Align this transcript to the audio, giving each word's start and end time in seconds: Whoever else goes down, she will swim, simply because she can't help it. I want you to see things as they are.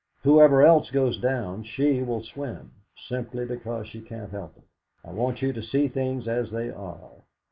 Whoever 0.23 0.63
else 0.63 0.89
goes 0.89 1.19
down, 1.19 1.61
she 1.63 2.01
will 2.01 2.23
swim, 2.23 2.71
simply 3.07 3.45
because 3.45 3.85
she 3.85 4.01
can't 4.01 4.31
help 4.31 4.57
it. 4.57 4.63
I 5.07 5.11
want 5.11 5.43
you 5.43 5.53
to 5.53 5.61
see 5.61 5.89
things 5.89 6.27
as 6.27 6.49
they 6.49 6.71
are. 6.71 7.21